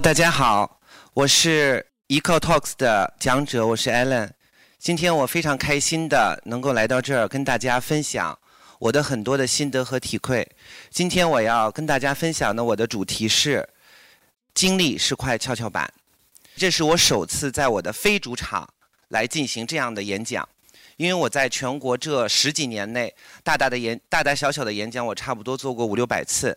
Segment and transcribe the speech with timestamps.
[0.00, 0.80] 大家好，
[1.12, 4.30] 我是 Eco Talks 的讲者，我是 Alan。
[4.78, 8.38] 今天我非常开心的能够来到这儿，跟大家分享
[8.78, 10.48] 我的很多的心得和体会。
[10.88, 13.68] 今天我要跟大家分享的我的主题是
[14.54, 15.92] “经历是块跷跷板”。
[16.54, 18.68] 这是我首次在我的非主场
[19.08, 20.48] 来进行这样的演讲，
[20.96, 26.56] 因为我在全国这十几年内，大大的演、大大小小的演讲，我差不多做过五六百次，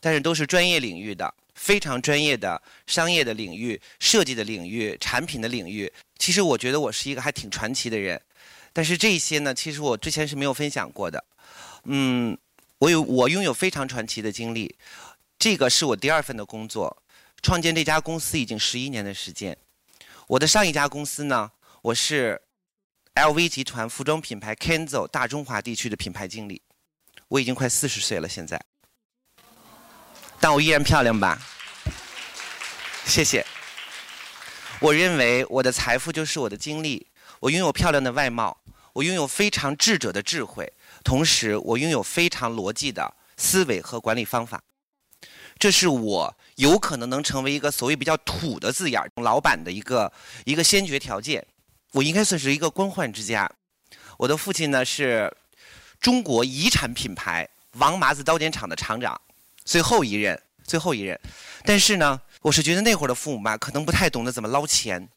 [0.00, 1.32] 但是都是专业领域的。
[1.54, 8.20] 非常专业的商业的领域、设计的领域、产品的领域，其实我觉得我是一个还挺传奇的人。
[8.72, 11.24] 但是这些呢，其实我之前是没有分享过的。
[11.84, 12.36] 嗯，
[12.78, 14.76] 我有我拥有非常传奇的经历。
[15.38, 17.02] 这个是我第二份的工作，
[17.42, 19.56] 创建这家公司已经十一年的时间。
[20.26, 21.50] 我的上一家公司呢，
[21.82, 22.40] 我是
[23.14, 26.62] LV 集团服装品牌 Kenzo 大中华地区的品牌经理。
[27.28, 28.60] 我已经快四十岁了，现在。
[30.44, 31.40] 但我依然漂亮吧？
[33.06, 33.42] 谢谢。
[34.78, 37.06] 我认为我的财富就是我的经历。
[37.40, 38.54] 我拥有漂亮的外貌，
[38.92, 40.70] 我拥有非常智者的智慧，
[41.02, 44.60] 同时我拥有非常逻辑的思维和管理方法。
[45.58, 50.12] 这是我有可能能成为一个所谓比较土的字眼儿老板的一个
[50.44, 51.42] 一个先决条件。
[51.92, 53.50] 我应该算是一个官宦之家。
[54.18, 55.34] 我的父亲呢是
[55.98, 57.48] 中国遗产品牌
[57.78, 59.18] 王麻子刀剪厂的厂长。
[59.64, 61.18] 最后一任，最后一任，
[61.64, 65.08] 但是呢，我是觉得那会儿的父母吧，可能不太懂得怎么捞钱，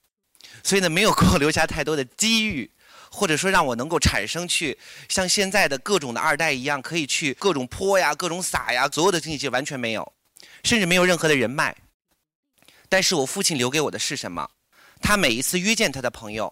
[0.64, 2.70] 所以呢，没有给我留下太多的机遇，
[3.12, 4.78] 或者说让我能够产生去
[5.10, 10.14] 像现在的各种的二代一样，可以去各种泼呀、各种撒呀，所有的经济完全没有，
[10.64, 11.76] 甚至没有任何的人脉。
[12.90, 14.50] 但是我父亲留给我的是什么？
[15.02, 16.52] 他每一次约见他的朋友，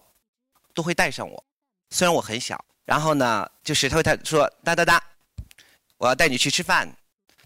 [0.74, 1.44] 都会带上我，
[1.90, 5.02] 虽然我很小，然后呢，就是他会他说哒哒哒，
[5.96, 6.86] 我要带你去吃饭。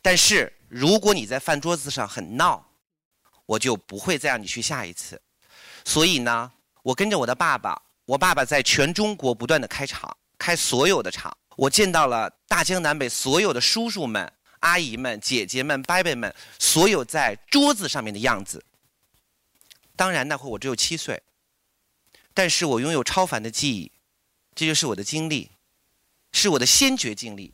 [0.03, 2.65] 但是如果你在饭桌子上很闹，
[3.47, 5.21] 我就不会再让你去下一次。
[5.84, 6.50] 所以呢，
[6.83, 11.37] 我跟着我的爸爸，我爸爸在全中国不断的开厂，开所有的厂。
[11.56, 18.65] 我见到了大江南北所有的叔叔们、阿姨们、姐姐们、伯伯们，所有在桌子上面的样子。
[19.97, 21.22] 当然那会我只有七岁，
[22.32, 23.93] 但是我拥有超凡的记忆，
[24.55, 25.50] 这就是我的经历，
[26.32, 27.53] 是我的先觉经历。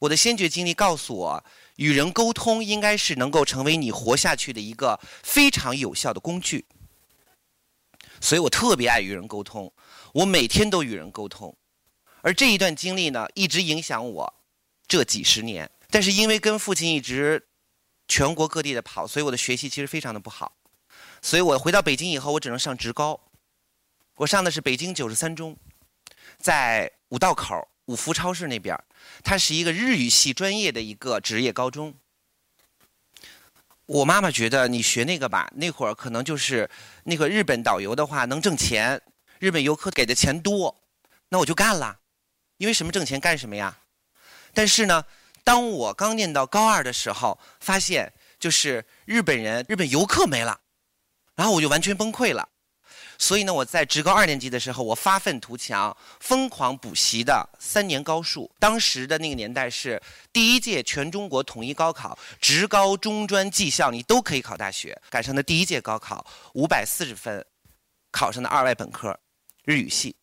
[0.00, 1.44] 我的先觉经历告诉我。
[1.76, 6.64] 与人沟通应该是能够成为你活下去的一个非常有效的工具，
[8.20, 9.72] 所以我特别爱与人沟通，
[10.12, 11.56] 我每天都与人沟通，
[12.22, 14.34] 而这一段经历呢，一直影响我
[14.86, 15.70] 这几十年。
[15.90, 17.44] 但是因为跟父亲一直
[18.06, 20.56] 全国各地的跑，所以我的学习其实非常的不好。
[21.22, 23.20] 所以我回到北京以后，我只能上职高，
[24.16, 25.56] 我上的是北京九十三中，
[26.38, 27.66] 在五道口。
[27.86, 28.74] 五福超市那边，
[29.22, 31.94] 它是一个日语系专业的一个职业高中。
[33.86, 36.68] 我妈妈觉得你学那个吧，那会儿可能就是
[37.04, 39.00] 那个日本导游的话能挣钱，
[39.38, 40.74] 日本游客给的钱多，
[41.28, 41.98] 那我就干了。
[42.56, 43.76] 因为什么挣钱干什么呀？
[44.54, 45.04] 但是呢，
[45.42, 50.60] 当我刚念到高二的时候，发现就是日本人、日本游客没了，
[51.34, 52.48] 然后我就完全崩溃了。
[53.24, 58.54] 所以呢，我在职高二年级的时候，我发愤图强，疯狂补习的三年高数。
[58.58, 59.98] 当时的那个年代是
[60.30, 65.00] 第一届全中国统一高考，职高、中专、技校你都可以考大学。
[65.08, 67.42] 赶上的第一届高考，五百四十分，
[68.12, 69.18] 考上的二外本科，
[69.64, 70.14] 日语系。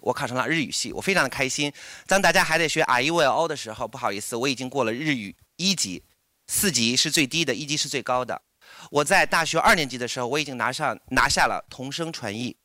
[0.00, 1.72] 我考上了日语系，我非常的开心。
[2.06, 6.04] 当大家还在学 I E I O 的时候，不好意思，我已经过了日语一级，
[6.48, 8.42] 四级是最低的，一级是最高的。
[8.90, 12.56] 我在大学二年级的时候，我已经拿上拿下了同声传译。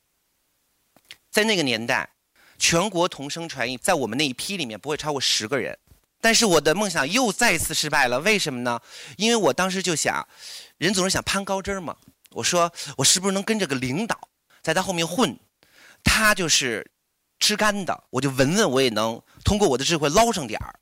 [1.32, 2.10] 在那个年代，
[2.58, 5.78] 全国同声传译在我们那一批里面不会超过十个人。
[6.22, 8.80] 但是我的梦想又再次失败了，为什么呢？
[9.18, 10.28] 因为我当时就想，
[10.78, 11.96] 人总是想攀高枝嘛。
[12.32, 14.20] 我说我是不是能跟着个领导，
[14.62, 15.38] 在他后面混？
[16.04, 16.90] 他就是
[17.40, 20.80] 吃干的，我就闻闻，我也能通过我的智慧捞上点儿。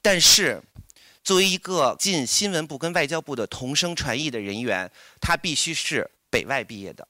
[0.00, 0.62] 但是。
[1.22, 4.90] 作为一个进新闻部跟外交部的同声传译的人员，
[5.20, 7.06] 他必须是北外毕业的。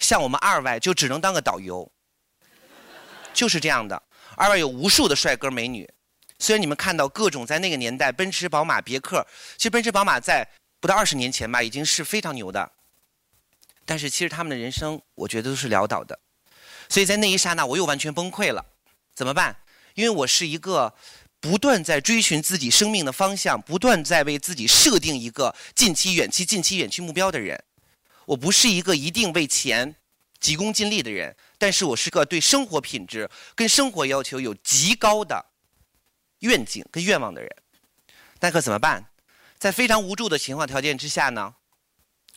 [0.00, 1.90] 像我们二外就只能当个导游，
[3.32, 4.02] 就是这样的。
[4.36, 5.88] 二外有无数的帅哥美女，
[6.38, 10.48] 虽然你们看到各种在那个年代奔驰、宝马、别克，其实奔驰、宝马在
[10.80, 12.70] 不到二十年前吧，已经是非常牛的。
[13.86, 16.18] 但是其实他们的人生，我觉得都是潦倒的。
[16.88, 18.64] 所以在那一刹那，我又完全崩溃了。
[19.14, 19.56] 怎么办？
[19.94, 20.94] 因为我是一个。
[21.40, 27.62] 不断在追寻自己生命的方向，不断在为自己设定一个近期、远期、近期、远期目标的人。
[28.26, 29.94] 我不是一个一定为钱
[30.40, 35.46] 急功近利的人，但是我是个对生活品质跟生活要求有极高的
[36.40, 37.50] 愿景跟愿望的人。
[38.40, 39.04] 那可怎么办？
[39.58, 41.54] 在非常无助的情况条件之下呢，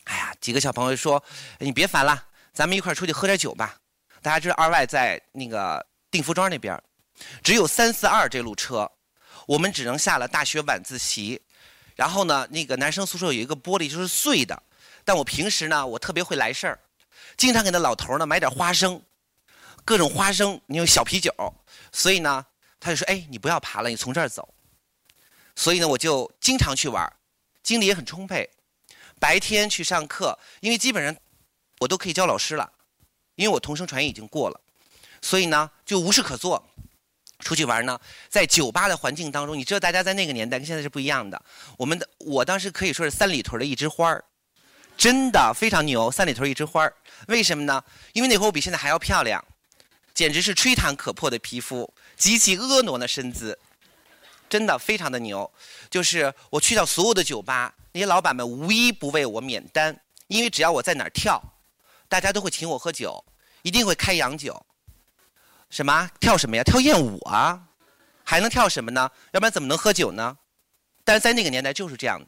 [0.04, 1.22] 哎呀几个小朋友说
[1.60, 3.78] ：“你别烦了，咱们一块儿出去喝点酒吧。”
[4.22, 6.80] 大家知道二外在那个定福庄那边，
[7.42, 8.90] 只有三四二这路车，
[9.46, 11.40] 我们只能下了大学晚自习。
[11.94, 14.62] 然后呢，那个男生宿舍有一个玻璃就是碎的，
[15.04, 16.80] 但我平时呢，我特别会来事儿，
[17.36, 19.00] 经常给那老头呢买点花生，
[19.84, 21.30] 各种花生，你有小啤酒，
[21.92, 22.44] 所以呢，
[22.80, 24.54] 他就说：“哎，你不要爬了，你从这儿走。”
[25.54, 27.12] 所以呢，我就经常去玩，
[27.62, 28.48] 精力也很充沛。
[29.20, 31.14] 白天去上课，因为基本上
[31.78, 32.72] 我都可以教老师了，
[33.34, 34.58] 因为我同声传译已经过了，
[35.20, 36.70] 所以呢就无事可做。
[37.42, 41.42] 出去玩呢，在酒吧的环境当中，你知道大家在那个年代跟现在是不一样的。
[41.76, 44.24] 我们的我当时可以说是三里屯的一枝花儿，
[44.96, 46.94] 真的非常牛，三里屯一枝花儿。
[47.28, 47.82] 为什么呢？
[48.12, 49.44] 因为那会儿我比现在还要漂亮，
[50.14, 53.58] 简直是吹弹可破的皮肤，极其婀娜的身姿。
[54.48, 55.50] 真的非常的牛，
[55.90, 61.42] 就是我去到所有的酒吧，那些老板们无一不为我免单，因为只要我在哪儿跳，
[62.06, 63.24] 大家都会请我喝酒，
[63.62, 64.64] 一定会开洋酒。
[65.72, 66.62] 什么跳什么呀？
[66.62, 67.58] 跳艳舞啊，
[68.22, 69.10] 还能跳什么呢？
[69.32, 70.36] 要不然怎么能喝酒呢？
[71.02, 72.26] 但是在那个年代就是这样的，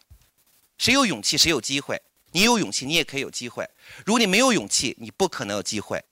[0.79, 2.01] 谁有勇气谁有机会，
[2.33, 3.69] 你有勇气你也可以有机会，
[4.07, 6.03] 如果你没有勇气，你不可能有机会。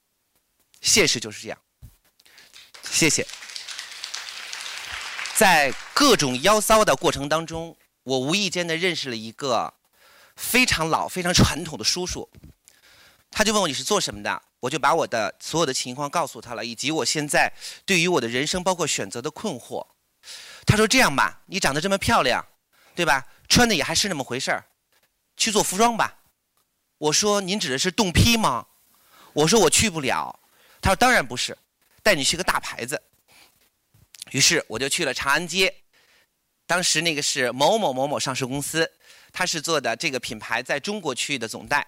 [0.82, 1.58] 现实就是这样。
[2.82, 3.26] 谢谢。
[5.35, 9.73] 在各种妖骚的过程当中，我无意间的认识了一个
[10.37, 12.28] 非常老、非常传统的叔叔。
[13.31, 17.53] 他就问我你是做什么的，我就把我的所有的情况告诉他了，以及我现在
[17.85, 19.85] 对于我的人生包括选择的困惑。
[20.64, 22.47] 他说：“这样吧，你长得这么漂亮，
[22.94, 23.26] 对吧？
[23.49, 24.64] 穿的也还是那么回事儿，
[25.37, 26.17] 去做服装吧。”
[26.99, 28.64] 我说：“您指的是冻批吗？”
[29.35, 30.38] 我说：“我去不了。”
[30.81, 31.59] 他说：“当然不是，
[32.00, 33.03] 带你去个大牌子。”
[34.31, 35.75] 于是我就去了长安街，
[36.69, 38.88] 当时那个是某某某某上市公司，
[39.32, 41.85] 他是做的这个品牌在中国区域的总代，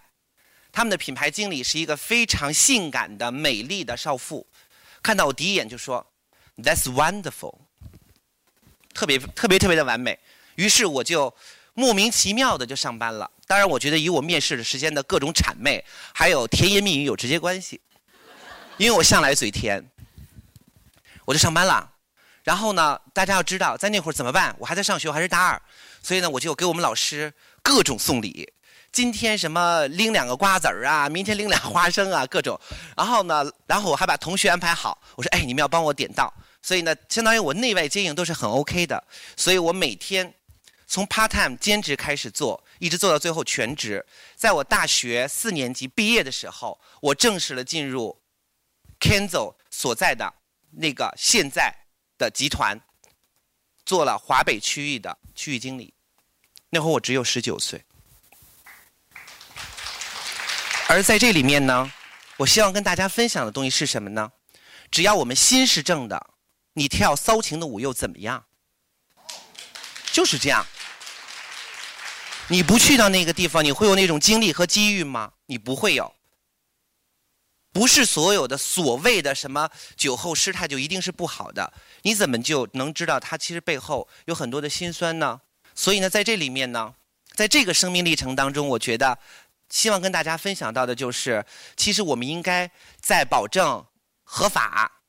[0.75, 4.45] 他们的品牌经理是一个非常性感的美丽的少妇，
[5.01, 6.05] 看到我第一眼就说
[6.57, 7.55] ，That's wonderful，
[8.93, 10.19] 特别特别特别的完美。
[10.57, 11.33] 于是我就
[11.75, 13.31] 莫名其妙的就上班了。
[13.47, 17.81] 当然，我觉得与我面试的时间的各种谄媚还有甜言蜜语有直接关系，
[18.77, 19.81] 因为我向来嘴甜，
[21.25, 21.89] 我就上班了。
[22.43, 24.53] 然后呢，大家要知道，在那会儿怎么办？
[24.59, 25.63] 我还在上学，我还是大二，
[26.03, 27.33] 所以呢，我就给我们老师
[27.63, 28.53] 各种送礼。
[28.95, 32.59] 今天什么拎两个瓜子儿啊，明天拎俩花生啊，各种。
[32.97, 36.33] 然后呢，然后我还把同学安排好，我说：“哎，你们要帮我点到。”
[36.63, 39.03] 所以呢，相当于我内外接应都是很 OK 的。
[39.37, 40.33] 所以我每天
[40.87, 44.07] 从 part time 兼职开始做，一直做到最后全职。
[44.37, 48.17] 在我大学四年级毕业的时候，我正式的进入
[49.01, 50.33] Kenzo 所在的
[50.71, 51.75] 那个现在。
[52.17, 52.81] 的集团
[53.85, 55.93] 做了华北区域的区域经理，
[56.71, 57.85] 那会儿我只有十九岁。
[60.89, 61.93] 而在这里面呢，
[62.37, 64.31] 我希望跟大家分享的东西是什么呢？
[64.91, 66.31] 只要我们心是正的，
[66.75, 68.45] 你跳骚情的舞又怎么样？
[70.13, 70.67] 就是这样。
[72.49, 75.33] 你不去到那个地方，你会有那种经历和机遇吗？
[75.47, 76.15] 你不会有。
[77.73, 81.73] 不是所有的所谓的什么酒后失态就一定是不好的，
[82.03, 85.41] 你怎么就能知道他其实背后有很多的辛酸呢？
[85.75, 86.95] 所以呢，在这里面呢，
[87.35, 89.19] 在这个生命历程当中，我觉得
[89.75, 91.45] 希望跟大家分享到的就是，
[91.77, 93.85] 其实我们应该在保证
[94.23, 95.01] 合法、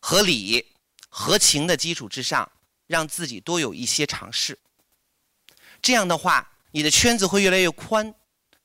[0.00, 0.74] 合理、
[1.08, 2.50] 合情的基础之上，
[2.88, 4.58] 让自己多有一些尝试。
[5.80, 8.12] 这样的话，你的圈子会越来越宽，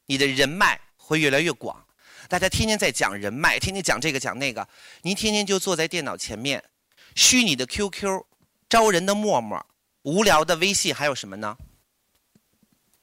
[0.08, 1.86] 你的人脉会越来越广。
[2.28, 4.68] 大家天天在讲人脉，天天讲这个讲那个，
[5.04, 6.64] 您天天就坐在电脑前面，
[7.14, 8.26] 虚拟的 QQ，
[8.68, 9.64] 招人的陌陌，
[10.02, 11.56] 无聊的微信，还有什么呢？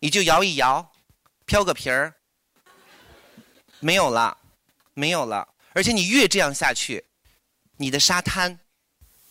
[0.01, 0.91] 你就摇一摇，
[1.49, 2.15] 飘个皮儿，
[3.81, 4.39] 没有了，
[4.95, 5.49] 没有了。
[5.73, 7.05] 而且你越这样下去，
[7.79, 8.61] 你的沙滩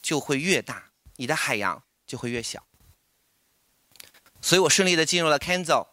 [0.01, 2.61] 就会越大，你的海洋就会越小。
[4.41, 5.87] 所以我顺利的进入了 Kenzo，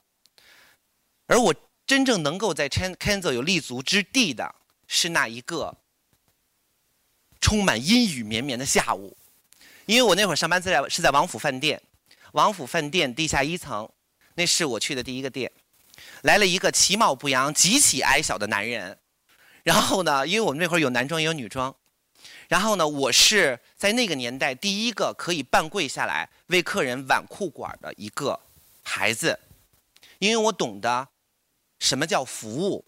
[1.28, 1.54] 而我。
[1.86, 4.54] 真正能够在 Kenzo 有立足之地的
[4.86, 5.76] 是那一个
[7.42, 9.14] 充满阴雨绵绵的下午，
[9.84, 11.82] 因为我那会儿上班在是在王府饭店，
[12.32, 13.86] 王府饭店地下一层，
[14.32, 15.52] 那是我去的第一个店，
[16.24, 18.98] 来了一个其貌不扬、极其矮小的男人，
[19.62, 21.76] 然后呢，因为我们那会儿有男装也有女装，
[22.48, 28.40] 然后呢，我是在那个年代第一个可以半跪下来为客人挽裤管的一个
[28.82, 29.38] 孩子，
[30.18, 31.08] 因为我懂得。
[31.80, 32.86] 什么叫服务？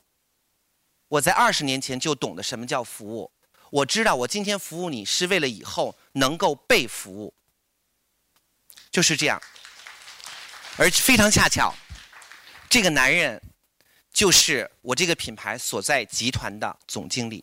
[1.09, 3.31] 我在二十年前就懂得什么叫服务。
[3.69, 7.35] 我知道我今天服务你是为了以后能够被服务，
[8.91, 9.43] 就是这样。
[10.79, 11.75] 而非常恰巧，
[12.77, 13.41] 这个男人
[14.13, 17.43] 就是我这个品牌所在集团的总经理。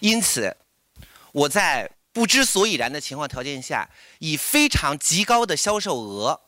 [0.00, 0.54] 因此，
[1.32, 6.38] 我在不知所以然的情况条件下，以非常极高的销售额，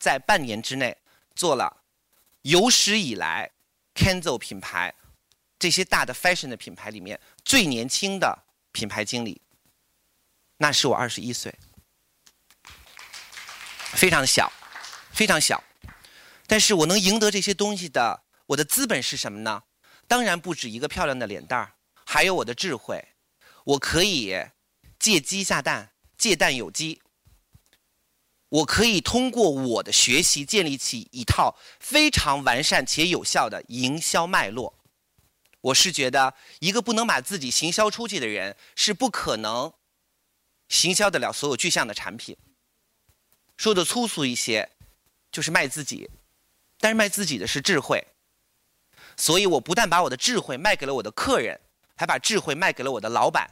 [0.00, 0.98] 在半年之内
[1.36, 1.84] 做了
[2.42, 3.48] 有史以来
[3.94, 4.92] Kenzo 品牌
[5.60, 8.36] 这些大的 fashion 的品牌里面最年轻的
[8.72, 9.40] 品牌经理。
[10.56, 11.54] 那是我二十一岁，
[13.92, 14.52] 非常小，
[15.12, 15.62] 非常小。
[16.46, 19.64] 但是我能赢得这些东西的，我的资本是什么呢？
[20.06, 21.74] 当然不止一个漂亮的脸蛋儿，
[22.04, 23.04] 还有我的智慧。
[23.64, 24.34] 我可以
[24.98, 27.02] 借鸡下蛋，借蛋有鸡。
[28.48, 34.78] 我可以通过我的学习建立起一套非常完善且有效的营销脉络。
[35.60, 39.72] 我是觉得，一个不能把自己行销出去的人，是不可能
[40.68, 42.36] 行销得了所有具象的产品。
[43.56, 44.70] 说的粗俗一些，
[45.32, 46.08] 就是卖自己。
[46.86, 48.06] 但是卖自己的是智慧，
[49.16, 51.60] 所以我不但把我的智慧卖给了我的客人，
[51.96, 53.50] 还把智慧卖给了我的老板，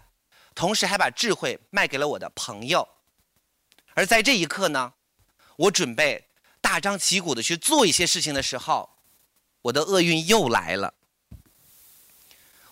[0.54, 2.88] 同时还把智慧卖给了我的朋友。
[3.94, 4.92] 而在这一刻呢，
[5.56, 6.28] 我准备
[6.60, 8.88] 大张旗鼓的去做一些事情的时候，
[9.62, 10.94] 我的厄运又来了。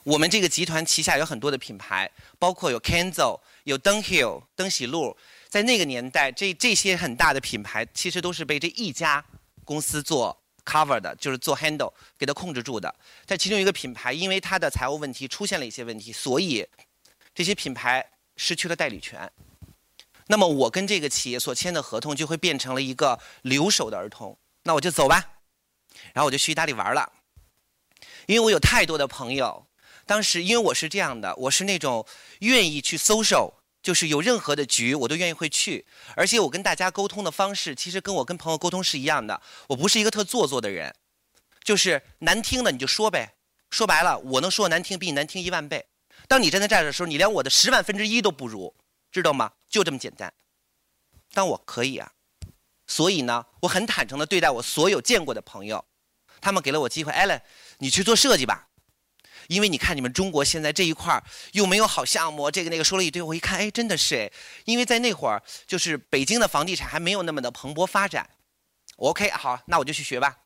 [0.04, 5.16] 我们这个集团旗下有很多的品牌，包括有 Kenzo、有 Dunhill、登喜路，
[5.48, 9.24] 在那个年代，这这些很大的品牌其实都是被这一家
[9.64, 10.38] 公司做。
[10.64, 16.66] Cover 的就是做 handle 给它控制住的，在其中一个品牌，因为它的财务问题出现了一些问题，所以
[17.34, 18.04] 这些品牌
[18.36, 19.30] 失去了代理权。
[20.28, 24.36] 那么我跟这个企业所签的合同就会变成了一个留守的儿童。
[24.62, 25.22] 那我就走吧，
[26.12, 27.12] 然后我就去意大利玩了，
[28.26, 29.66] 因为我有太多的朋友。
[30.06, 32.06] 当时因为我是这样的，我是那种
[32.40, 33.52] 愿意去 social。
[33.82, 35.84] 就是有任何的局，我都愿意会去，
[36.14, 39.42] 而且我跟大家沟通的方式，其实跟我跟朋友沟通是一样的。
[39.68, 40.94] 我不是一个特做作的人，
[41.64, 43.34] 就是难听的你就说呗。
[43.70, 45.86] 说白了，我能说难听，比你难听一万倍。
[46.28, 48.74] 当你站在这儿的时候，你连我的十万分之一都不如，
[49.10, 49.52] 知道吗？
[49.68, 50.32] 就这么简单。
[51.32, 52.12] 但我可以啊，
[52.86, 55.84] 所以呢，我很坦诚的对待我所有见过的朋友，
[56.40, 57.10] 他们给了我机会。
[57.10, 57.42] 艾伦，
[57.78, 58.68] 你去做设计吧。
[59.48, 61.22] 因为你看，你们中国现在这一块儿
[61.52, 64.32] 又没有好项目，这个那个说了一堆，我一看，哎，真的是哎，
[64.64, 68.28] 因为在那会儿，就是北京的房地产还没有那么的蓬勃发展。
[68.96, 70.38] OK，好，那我就去学吧。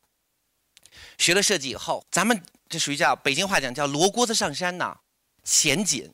[1.17, 4.97] 学了设计以后，咱们这属于叫北京话讲叫罗锅子上山呐，
[5.43, 6.11] 钱紧，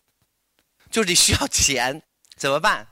[0.92, 2.02] 就是得需要钱，
[2.36, 2.88] 怎么办？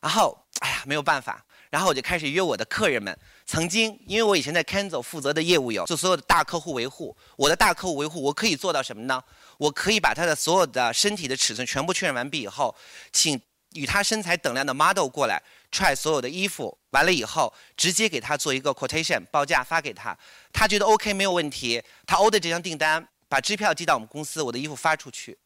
[0.00, 1.44] 然后，哎呀，没有办法。
[1.70, 3.18] 然后我就开始约我的客人们。
[3.48, 9.24] 曾经，因为我以前在 Kenzo 负责的业务有做所有的大客户维护，我的大客户维护我可以做到什么呢？
[9.56, 12.76] 我可以把他的所有的身体的尺寸全部确认完毕以后，
[13.10, 13.40] 请
[13.72, 20.14] 与他身材等量的 model 过来 try 所有的衣服，完了以后直接给他做一个 quotation 报价发给他，
[20.52, 25.38] 他觉得 OK 没有问题，他 order 这张订单，把支票寄到我们公司，我的衣服发出去，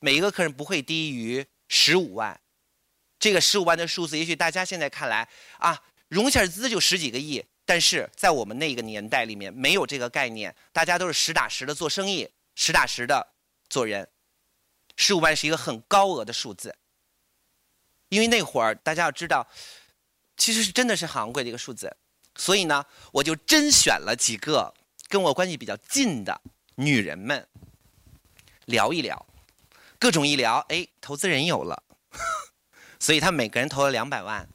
[0.00, 2.38] 每一个客人不会低于十五万。
[3.18, 5.26] 这个十五万的数字，也许大家现在看来
[5.58, 5.80] 啊，
[6.12, 13.28] 融下资就十几个亿，但是在我们那个年代里面没有这个概念，大家都是实打实的做生意，实打实的
[13.70, 14.06] 做人。
[14.94, 16.76] 十五万是一个很高额的数字，
[18.10, 19.48] 因为那会儿大家要知道，
[20.36, 21.96] 其实是真的是很昂贵的一个数字，
[22.36, 24.74] 所以呢，我就甄选了几个
[25.08, 26.42] 跟我关系比较近的
[26.74, 27.48] 女人们，
[28.66, 29.24] 聊一聊，
[29.98, 31.82] 各种一聊，哎，投资人有了。
[33.00, 34.46] 所以他每个人投了两百万，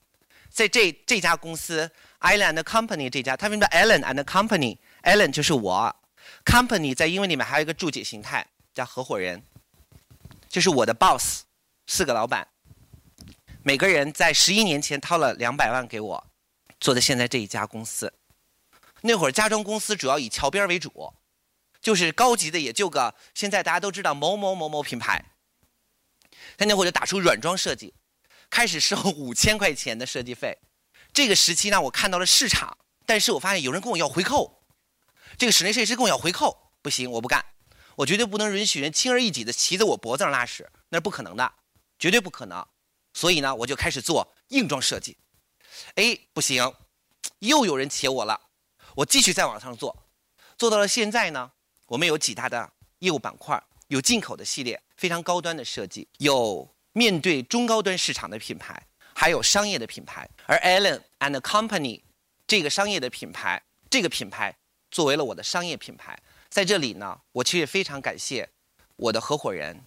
[0.57, 1.87] 在这这家公司
[2.19, 5.95] ，Allen and Company 这家，他们叫 Allen and Company，Allen 就是我
[6.43, 9.43] ，Company 在英文里面还有一个注解形态叫合伙人，
[10.49, 11.43] 就是我的 boss，
[11.85, 12.47] 四个老板，
[13.61, 16.27] 每个人在十一年前掏了两百万给我，
[16.79, 18.11] 做的现在这一家公司。
[19.01, 21.13] 那会儿家装公司主要以桥边为主，
[21.79, 25.23] 就是高级的也就个现在大家都知道某某某某品牌，
[26.57, 27.93] 他那会儿就打出软装设计。
[28.49, 30.57] 开始收 五千块钱的设计费，
[31.13, 34.63] 这个时期呢，我看到了市场，但是我发现有人跟我要回扣，
[35.37, 37.45] 这个室内设计师跟我要回扣，不行，我不干，
[37.95, 41.53] 我绝对不能允许人轻而易举的骑在我脖子上拉屎，那是不可能的，
[41.99, 42.65] 绝对不可能。
[43.13, 45.17] 所以呢，我就开始做硬装设计，
[45.95, 46.73] 哎，不行，
[47.39, 48.39] 又有人切我了，
[48.95, 50.05] 我继续再往上做，
[50.57, 51.51] 做到了现在呢，
[51.87, 56.76] 我们有几大的业务板块，有进口的系列，非常高端的设计，有。
[56.97, 58.81] 面对中高端市场的品牌，
[59.13, 62.01] 还有商业的品牌，而 Allen and Company
[62.47, 64.57] 这个商业的品牌，这个品牌
[64.89, 66.17] 作为了我的商业品牌，
[66.49, 68.49] 在这里呢，我其实非常感谢
[68.95, 69.83] 我的合伙人，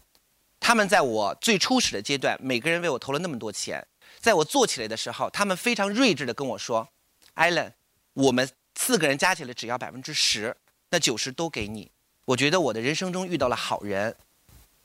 [0.60, 3.84] 他们在我最初始的阶段，每个人为我投了那么多钱，
[4.20, 6.88] 在我做起来的时候，他们非常睿智的跟我说
[7.34, 7.72] ，Allen，
[8.12, 10.56] 我们四个人加起来只要百分之十，
[10.90, 11.90] 那九十都给你。
[12.26, 14.14] 我觉得我的人生中遇到了好人，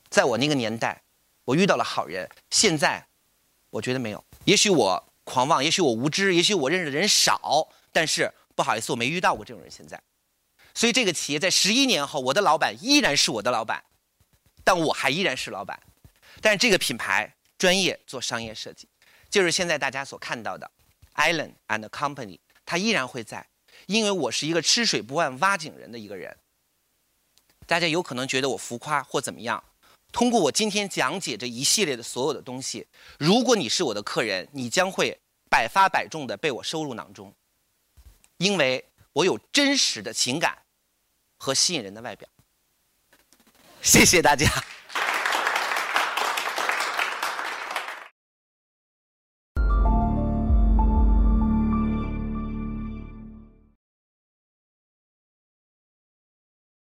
[0.08, 1.02] 在我那个年代，
[1.46, 2.28] 我遇到了好人。
[2.50, 3.06] 现在，
[3.70, 4.22] 我觉得没有。
[4.44, 9.70] 也许我狂妄，也许我无知，也许我认识的人少，但是不好意思，我没遇到过这种人。
[9.70, 10.00] 现在，
[10.74, 13.82] 所以这个企业在十一年后，我的老板依然是我的老板，
[14.62, 15.80] 但我还依然是老板。
[16.42, 18.86] 但是这个品牌专业做商业设计，
[19.30, 20.70] 就是现在大家所看到的
[21.14, 23.46] ，Island and Company，它依然会在，
[23.86, 26.36] 因为我是一个吃水不忘挖井人的一个人。
[27.66, 29.64] 大家有可能觉得我浮夸或怎么样，
[30.16, 32.86] 通过我今天讲解这一系列的所有的东西，
[33.18, 35.20] 如果你是我的客人，你将会
[35.50, 37.30] 百发百中的被我收入囊中，
[38.38, 38.82] 因为
[39.12, 40.56] 我有真实的情感
[41.36, 42.26] 和吸引人的外表。
[43.82, 44.46] 谢谢大家。